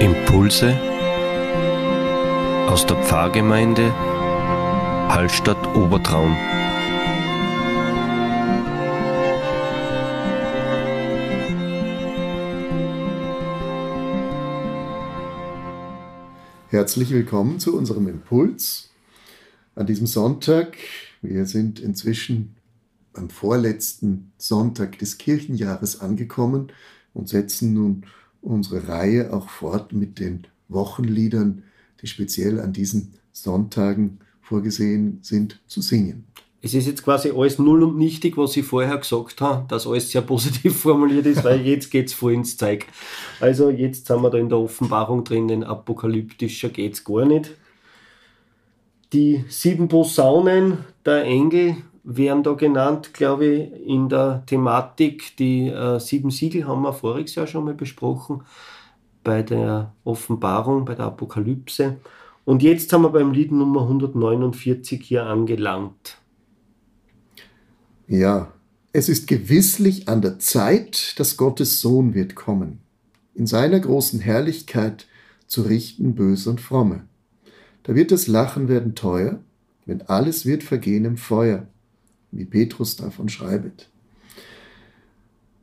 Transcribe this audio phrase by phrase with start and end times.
[0.00, 0.78] Impulse
[2.68, 3.90] aus der Pfarrgemeinde
[5.08, 6.36] Hallstatt Obertraum.
[16.68, 18.90] Herzlich willkommen zu unserem Impuls
[19.74, 20.76] an diesem Sonntag.
[21.22, 22.56] Wir sind inzwischen
[23.14, 26.70] am vorletzten Sonntag des Kirchenjahres angekommen
[27.14, 28.04] und setzen nun
[28.46, 31.64] unsere Reihe auch fort mit den Wochenliedern,
[32.00, 36.24] die speziell an diesen Sonntagen vorgesehen sind, zu singen.
[36.62, 40.10] Es ist jetzt quasi alles null und nichtig, was ich vorher gesagt habe, dass alles
[40.10, 42.86] sehr positiv formuliert ist, weil jetzt geht es voll ins Zeug.
[43.40, 47.52] Also jetzt sind wir da in der Offenbarung drin, denn apokalyptischer geht es gar nicht.
[49.12, 55.36] Die sieben Posaunen der Engel werden da genannt, glaube ich, in der Thematik.
[55.38, 58.42] Die äh, sieben Siegel haben wir voriges Jahr schon mal besprochen,
[59.24, 61.96] bei der Offenbarung, bei der Apokalypse.
[62.44, 66.18] Und jetzt haben wir beim Lied Nummer 149 hier angelangt.
[68.06, 68.52] Ja,
[68.92, 72.78] es ist gewisslich an der Zeit, dass Gottes Sohn wird kommen,
[73.34, 75.08] in seiner großen Herrlichkeit
[75.48, 77.04] zu richten Böse und Fromme.
[77.82, 79.40] Da wird das Lachen werden teuer,
[79.86, 81.66] wenn alles wird vergehen im Feuer
[82.38, 83.88] wie Petrus davon schreibt.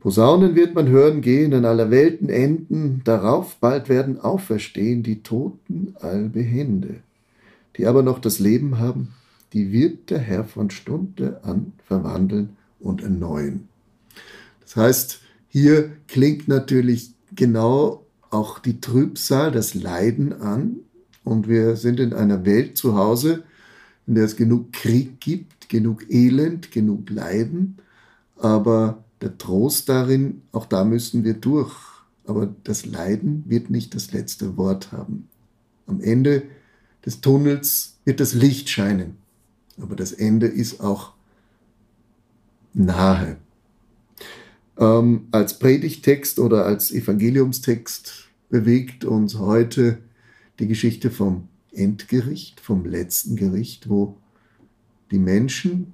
[0.00, 5.94] Posaunen wird man hören gehen an aller Welten enden, darauf bald werden auferstehen die Toten
[5.98, 6.96] allbehende.
[7.76, 9.14] Die aber noch das Leben haben,
[9.54, 13.68] die wird der Herr von Stunde an verwandeln und erneuern.
[14.60, 20.76] Das heißt, hier klingt natürlich genau auch die Trübsal, das Leiden an.
[21.22, 23.44] Und wir sind in einer Welt zu Hause,
[24.06, 27.78] in der es genug Krieg gibt, genug Elend, genug Leiden,
[28.36, 31.74] aber der Trost darin, auch da müssen wir durch.
[32.26, 35.28] Aber das Leiden wird nicht das letzte Wort haben.
[35.86, 36.44] Am Ende
[37.04, 39.16] des Tunnels wird das Licht scheinen,
[39.80, 41.12] aber das Ende ist auch
[42.72, 43.36] nahe.
[44.78, 49.98] Ähm, als Predigtext oder als Evangeliumstext bewegt uns heute
[50.58, 54.16] die Geschichte vom Endgericht, vom letzten Gericht, wo
[55.14, 55.92] die Menschen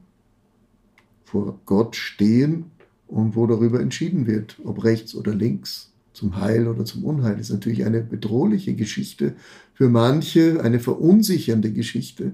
[1.24, 2.70] vor Gott stehen
[3.06, 7.36] und wo darüber entschieden wird, ob rechts oder links, zum Heil oder zum Unheil.
[7.36, 9.34] Das ist natürlich eine bedrohliche Geschichte,
[9.74, 12.32] für manche eine verunsichernde Geschichte,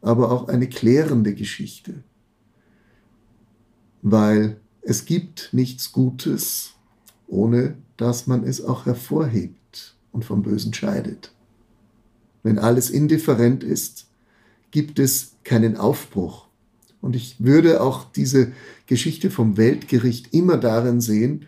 [0.00, 2.04] aber auch eine klärende Geschichte.
[4.02, 6.74] Weil es gibt nichts Gutes,
[7.26, 11.32] ohne dass man es auch hervorhebt und vom Bösen scheidet.
[12.44, 14.06] Wenn alles indifferent ist,
[14.70, 16.46] gibt es keinen Aufbruch.
[17.00, 18.52] Und ich würde auch diese
[18.86, 21.46] Geschichte vom Weltgericht immer darin sehen,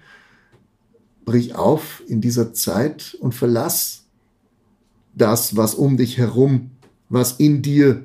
[1.24, 4.04] brich auf in dieser Zeit und verlass
[5.14, 6.70] das, was um dich herum,
[7.08, 8.04] was in dir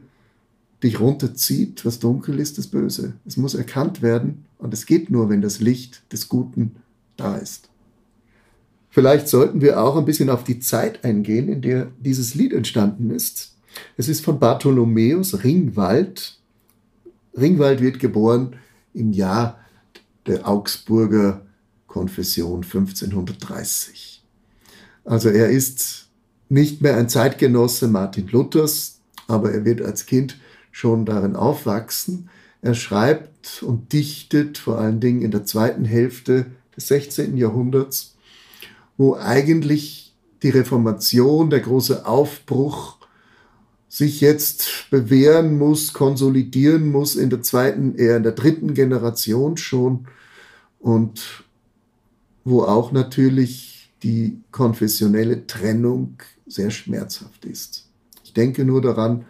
[0.84, 3.14] dich runterzieht, was dunkel ist, das Böse.
[3.26, 6.76] Es muss erkannt werden und es geht nur, wenn das Licht des Guten
[7.18, 7.70] da ist.
[8.90, 13.12] Vielleicht sollten wir auch ein bisschen auf die Zeit eingehen, in der dieses Lied entstanden
[13.12, 13.55] ist.
[13.98, 16.40] Es ist von Bartholomäus Ringwald.
[17.38, 18.56] Ringwald wird geboren
[18.94, 19.60] im Jahr
[20.28, 21.46] der Augsburger
[21.88, 24.24] Konfession 1530.
[25.04, 26.08] Also er ist
[26.50, 30.38] nicht mehr ein Zeitgenosse Martin Luthers, aber er wird als Kind
[30.72, 32.30] schon darin aufwachsen.
[32.62, 37.38] Er schreibt und dichtet vor allen Dingen in der zweiten Hälfte des 16.
[37.38, 38.16] Jahrhunderts,
[38.98, 40.14] wo eigentlich
[40.44, 42.98] die Reformation, der große Aufbruch
[43.96, 50.08] sich jetzt bewähren muss, konsolidieren muss in der zweiten, eher in der dritten Generation schon
[50.80, 51.46] und
[52.44, 57.88] wo auch natürlich die konfessionelle Trennung sehr schmerzhaft ist.
[58.26, 59.24] Ich denke nur daran,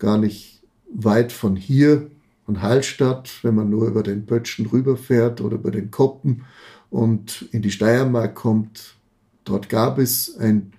[0.00, 2.10] gar nicht weit von hier,
[2.44, 6.44] von Hallstatt, wenn man nur über den Pötschen rüberfährt oder über den Koppen
[6.90, 8.96] und in die Steiermark kommt.
[9.44, 10.72] Dort gab es ein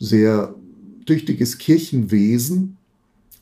[0.00, 0.56] sehr
[1.10, 2.76] tüchtiges Kirchenwesen,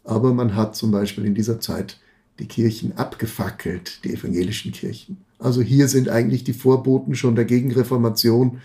[0.03, 2.01] aber man hat zum Beispiel in dieser Zeit
[2.39, 5.19] die Kirchen abgefackelt, die evangelischen Kirchen.
[5.39, 8.63] Also hier sind eigentlich die Vorboten schon der Gegenreformation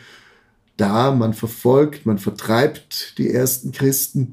[0.78, 1.14] da.
[1.14, 4.32] Man verfolgt, man vertreibt die ersten Christen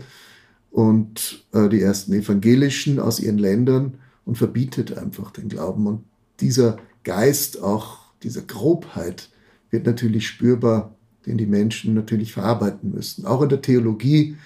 [0.70, 3.94] und äh, die ersten Evangelischen aus ihren Ländern
[4.24, 5.88] und verbietet einfach den Glauben.
[5.88, 6.04] Und
[6.38, 9.30] dieser Geist, auch dieser Grobheit,
[9.70, 10.94] wird natürlich spürbar
[11.26, 13.26] den die Menschen natürlich verarbeiten müssen.
[13.26, 14.36] Auch in der Theologie.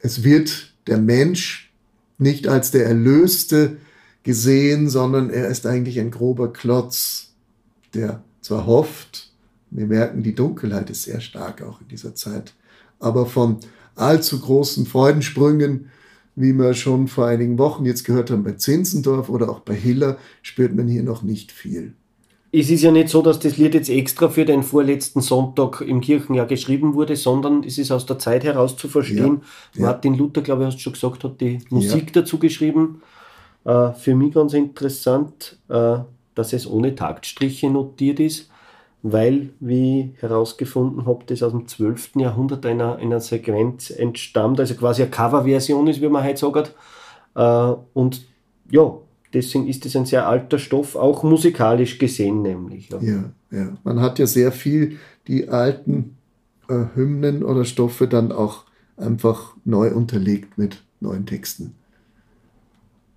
[0.00, 1.72] Es wird der Mensch
[2.18, 3.78] nicht als der Erlöste
[4.22, 7.32] gesehen, sondern er ist eigentlich ein grober Klotz,
[7.94, 9.32] der zwar hofft,
[9.70, 12.54] wir merken, die Dunkelheit ist sehr stark auch in dieser Zeit,
[12.98, 13.58] aber von
[13.94, 15.90] allzu großen Freudensprüngen,
[16.36, 20.18] wie wir schon vor einigen Wochen jetzt gehört haben bei Zinzendorf oder auch bei Hiller,
[20.42, 21.94] spürt man hier noch nicht viel.
[22.50, 26.00] Es ist ja nicht so, dass das Lied jetzt extra für den vorletzten Sonntag im
[26.00, 29.42] Kirchenjahr geschrieben wurde, sondern es ist aus der Zeit heraus zu verstehen.
[29.74, 29.86] Ja, ja.
[29.86, 32.22] Martin Luther, glaube ich, hast du schon gesagt, hat die Musik ja.
[32.22, 33.02] dazu geschrieben.
[33.64, 35.98] Äh, für mich ganz interessant, äh,
[36.34, 38.48] dass es ohne Taktstriche notiert ist
[39.02, 42.16] weil, wie ich herausgefunden habe, das aus dem 12.
[42.16, 46.74] Jahrhundert einer, einer Sequenz entstammt, also quasi eine Coverversion ist, wie man heute sagt.
[47.34, 48.22] Äh, und
[48.70, 48.92] ja,
[49.32, 52.90] deswegen ist es ein sehr alter Stoff, auch musikalisch gesehen nämlich.
[52.90, 53.76] Ja, ja.
[53.84, 56.16] Man hat ja sehr viel die alten
[56.68, 58.64] äh, Hymnen oder Stoffe dann auch
[58.96, 61.74] einfach neu unterlegt mit neuen Texten,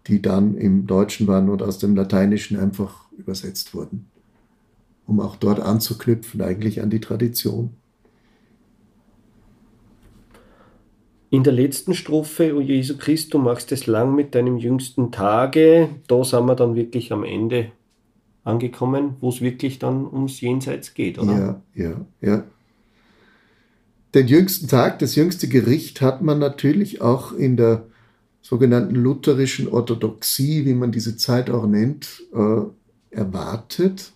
[0.07, 4.11] die dann im Deutschen waren und aus dem Lateinischen einfach übersetzt wurden
[5.11, 7.71] um auch dort anzuknüpfen, eigentlich an die Tradition.
[11.31, 15.89] In der letzten Strophe, O Jesu Christ, du machst es lang mit deinem jüngsten Tage,
[16.07, 17.71] da sind wir dann wirklich am Ende
[18.43, 21.61] angekommen, wo es wirklich dann ums Jenseits geht, oder?
[21.75, 22.43] Ja, ja, ja.
[24.13, 27.85] Den jüngsten Tag, das jüngste Gericht hat man natürlich auch in der
[28.41, 34.11] sogenannten lutherischen Orthodoxie, wie man diese Zeit auch nennt, äh, erwartet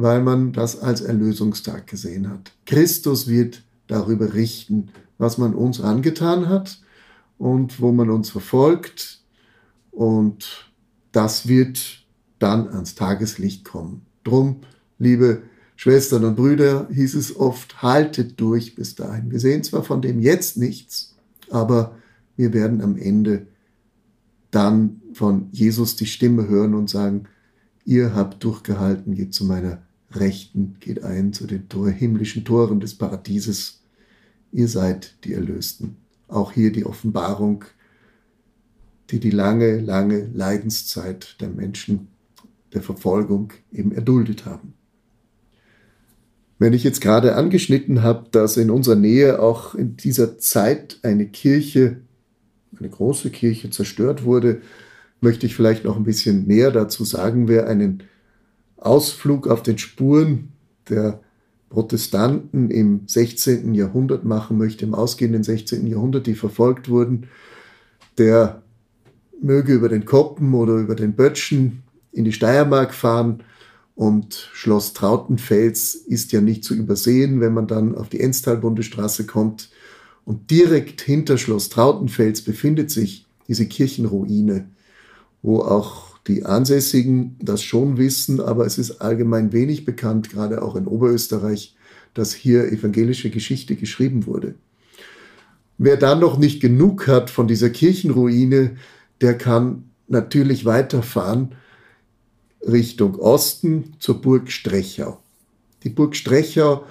[0.00, 2.52] weil man das als Erlösungstag gesehen hat.
[2.66, 6.80] Christus wird darüber richten, was man uns angetan hat
[7.38, 9.20] und wo man uns verfolgt.
[9.90, 10.72] Und
[11.12, 12.04] das wird
[12.38, 14.02] dann ans Tageslicht kommen.
[14.24, 14.60] Drum,
[14.98, 15.42] liebe
[15.76, 19.30] Schwestern und Brüder, hieß es oft, haltet durch bis dahin.
[19.30, 21.16] Wir sehen zwar von dem jetzt nichts,
[21.50, 21.96] aber
[22.36, 23.46] wir werden am Ende
[24.50, 27.24] dann von Jesus die Stimme hören und sagen,
[27.84, 29.82] ihr habt durchgehalten, geht zu meiner
[30.12, 33.80] Rechten geht ein zu den himmlischen Toren des Paradieses.
[34.52, 35.96] Ihr seid die Erlösten.
[36.28, 37.64] Auch hier die Offenbarung,
[39.10, 42.08] die die lange, lange Leidenszeit der Menschen,
[42.72, 44.74] der Verfolgung eben erduldet haben.
[46.58, 51.26] Wenn ich jetzt gerade angeschnitten habe, dass in unserer Nähe auch in dieser Zeit eine
[51.26, 52.00] Kirche,
[52.78, 54.60] eine große Kirche zerstört wurde,
[55.20, 57.48] möchte ich vielleicht noch ein bisschen mehr dazu sagen.
[57.48, 58.02] Wer einen
[58.76, 60.52] Ausflug auf den Spuren
[60.88, 61.20] der
[61.68, 63.74] Protestanten im 16.
[63.74, 65.86] Jahrhundert machen möchte, im ausgehenden 16.
[65.86, 67.28] Jahrhundert, die verfolgt wurden,
[68.16, 68.62] der
[69.40, 71.82] möge über den Koppen oder über den Böttchen
[72.12, 73.42] in die Steiermark fahren
[73.98, 79.70] und Schloss Trautenfels ist ja nicht zu übersehen, wenn man dann auf die Enstal-Bundesstraße kommt.
[80.24, 84.68] Und direkt hinter Schloss Trautenfels befindet sich diese Kirchenruine,
[85.42, 90.76] wo auch die Ansässigen das schon wissen, aber es ist allgemein wenig bekannt, gerade auch
[90.76, 91.74] in Oberösterreich,
[92.14, 94.54] dass hier evangelische Geschichte geschrieben wurde.
[95.78, 98.76] Wer dann noch nicht genug hat von dieser Kirchenruine,
[99.20, 101.54] der kann natürlich weiterfahren
[102.60, 105.20] Richtung Osten zur Burg Strechau.
[105.84, 106.84] Die Burg Strechau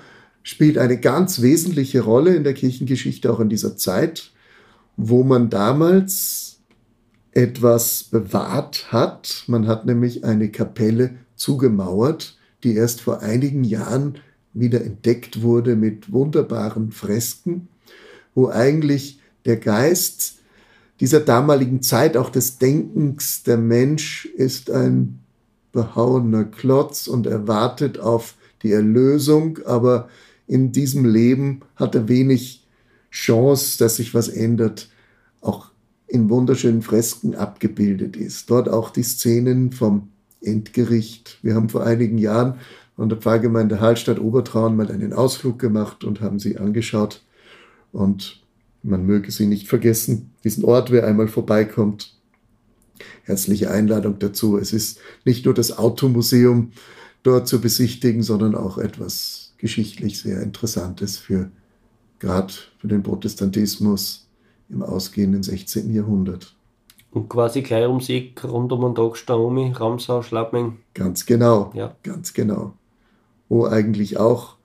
[0.44, 4.32] spielt eine ganz wesentliche Rolle in der Kirchengeschichte, auch in dieser Zeit,
[4.96, 6.57] wo man damals
[7.38, 9.44] etwas bewahrt hat.
[9.46, 14.16] Man hat nämlich eine Kapelle zugemauert, die erst vor einigen Jahren
[14.54, 17.68] wieder entdeckt wurde mit wunderbaren Fresken,
[18.34, 20.40] wo eigentlich der Geist
[21.00, 25.20] dieser damaligen Zeit, auch des Denkens, der Mensch ist ein
[25.72, 28.34] behauener Klotz und erwartet auf
[28.64, 30.10] die Erlösung, aber
[30.48, 32.66] in diesem Leben hat er wenig
[33.12, 34.90] Chance, dass sich was ändert.
[35.40, 35.70] Auch
[36.08, 38.50] in wunderschönen Fresken abgebildet ist.
[38.50, 40.10] Dort auch die Szenen vom
[40.42, 41.40] Endgericht.
[41.42, 42.56] Wir haben vor einigen Jahren
[42.96, 47.24] von der Pfarrgemeinde Hallstatt Obertraun mal einen Ausflug gemacht und haben sie angeschaut.
[47.92, 48.42] Und
[48.84, 52.16] man möge sie nicht vergessen, diesen Ort, wer einmal vorbeikommt.
[53.24, 54.58] Herzliche Einladung dazu.
[54.58, 56.72] Es ist nicht nur das Automuseum
[57.24, 61.52] dort zu besichtigen, sondern auch etwas geschichtlich sehr Interessantes für
[62.20, 64.27] gerade für den Protestantismus
[64.70, 65.94] im ausgehenden 16.
[65.94, 66.56] Jahrhundert.
[67.12, 70.78] Und quasi gleich ums Eck rund um den Tagstaumi, Ramsau, Schlappming.
[70.94, 71.96] Ganz genau, ja.
[72.04, 72.74] ganz genau.
[73.50, 74.58] Wo eigentlich auch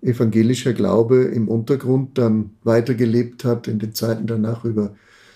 [0.00, 4.94] evangelischer Glaube im Untergrund dann weitergelebt hat in den Zeiten danach über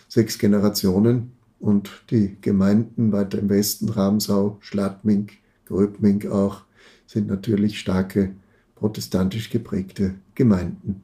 [0.09, 5.29] sechs Generationen und die Gemeinden weiter im Westen, Ramsau, Schladming,
[5.67, 6.63] Gröbming auch,
[7.07, 8.35] sind natürlich starke
[8.75, 11.03] protestantisch geprägte Gemeinden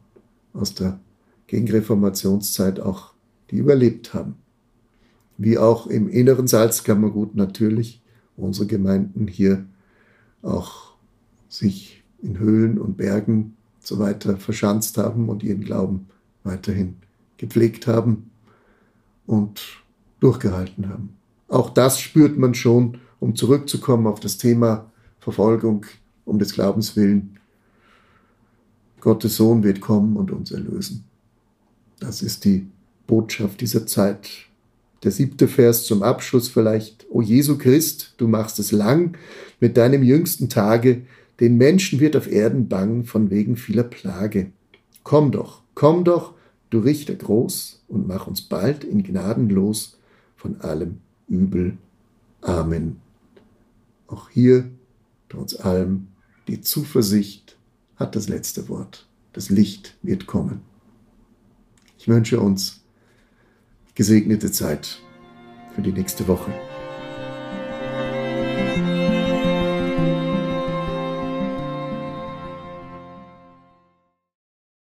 [0.53, 1.01] aus der
[1.53, 3.13] Gegenreformationszeit auch
[3.51, 4.37] die überlebt haben.
[5.37, 8.01] Wie auch im inneren Salzkammergut natürlich
[8.39, 9.67] unsere Gemeinden hier
[10.41, 10.95] auch
[11.51, 16.07] sich in Höhlen und Bergen so weiter verschanzt haben und ihren Glauben
[16.43, 16.97] weiterhin
[17.37, 18.31] gepflegt haben
[19.27, 19.61] und
[20.21, 21.19] durchgehalten haben.
[21.49, 24.91] Auch das spürt man schon, um zurückzukommen auf das Thema
[25.21, 25.85] Verfolgung
[26.25, 27.39] um des Glaubens willen.
[29.03, 31.05] Gottes Sohn wird kommen und uns erlösen.
[32.03, 32.67] Das ist die
[33.07, 34.29] Botschaft dieser Zeit.
[35.05, 37.07] Der siebte Vers zum Abschluss vielleicht.
[37.11, 39.17] O Jesu Christ, du machst es lang
[39.61, 41.03] mit deinem jüngsten Tage,
[41.39, 44.51] den Menschen wird auf Erden bang von wegen vieler Plage.
[45.05, 46.35] Komm doch, komm doch,
[46.71, 49.97] du Richter groß, und mach uns bald in Gnaden los
[50.37, 51.79] von allem Übel.
[52.41, 52.97] Amen.
[54.09, 54.69] Auch hier,
[55.29, 56.09] trotz allem,
[56.49, 57.57] die Zuversicht
[57.95, 59.07] hat das letzte Wort.
[59.33, 60.72] Das Licht wird kommen.
[62.03, 62.81] Ich wünsche uns
[63.95, 64.99] gesegnete Zeit
[65.73, 66.51] für die nächste Woche.